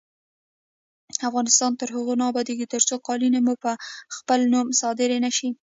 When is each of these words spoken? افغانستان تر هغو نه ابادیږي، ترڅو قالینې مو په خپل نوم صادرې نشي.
افغانستان 1.29 1.71
تر 1.79 1.89
هغو 1.95 2.13
نه 2.19 2.25
ابادیږي، 2.31 2.65
ترڅو 2.73 2.95
قالینې 3.07 3.39
مو 3.45 3.53
په 3.63 3.71
خپل 4.15 4.39
نوم 4.53 4.67
صادرې 4.81 5.17
نشي. 5.25 5.49